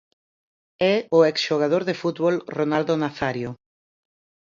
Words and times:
É 0.93 0.95
o 1.17 1.19
exxogador 1.31 1.83
de 1.89 1.95
fútbol 2.01 2.35
Ronaldo 2.57 2.93
Nazário. 3.03 3.51